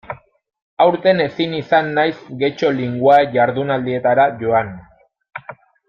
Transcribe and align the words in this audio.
Aurten 0.85 1.19
ezin 1.25 1.53
izan 1.57 1.91
naiz 1.99 2.15
Getxo 2.45 2.73
Linguae 2.81 3.23
jardunaldietara 3.39 4.27
joan. 4.45 4.77